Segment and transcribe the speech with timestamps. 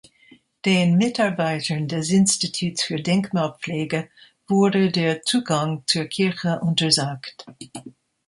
[0.65, 4.09] Den Mitarbeitern des Instituts für Denkmalpflege
[4.47, 7.45] wurde der Zugang zur Kirche untersagt.